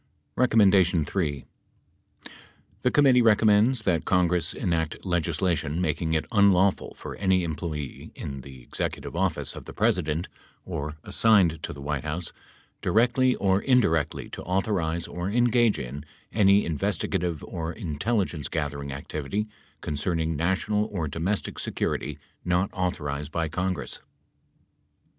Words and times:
The 0.35 1.45
committee 2.91 3.21
recommends 3.21 3.83
that 3.83 4.03
Congress 4.03 4.51
enact 4.55 5.05
legislation 5.05 5.79
making 5.79 6.15
it 6.15 6.25
unlawful 6.31 6.95
for 6.95 7.15
any 7.17 7.43
employee 7.43 8.11
in 8.15 8.41
the 8.41 8.63
Executive 8.63 9.15
Office 9.15 9.53
of 9.55 9.65
the 9.65 9.73
President, 9.73 10.27
or 10.65 10.95
assigned 11.03 11.61
to 11.61 11.71
the 11.71 11.81
White 11.83 12.03
House, 12.03 12.33
directly 12.81 13.35
or 13.35 13.61
indi 13.61 13.87
rectly 13.89 14.27
to 14.31 14.41
authorize 14.41 15.05
or 15.05 15.29
engage 15.29 15.77
in 15.77 16.03
any 16.33 16.65
investigative 16.65 17.43
or 17.43 17.71
intelligence 17.71 18.47
gathering 18.47 18.91
activity 18.91 19.45
concerning 19.81 20.35
national 20.35 20.85
or 20.85 21.07
domestic 21.07 21.59
security 21.59 22.17
not 22.43 22.71
authorized 22.73 23.31
by 23.31 23.47
Congress. 23.47 23.99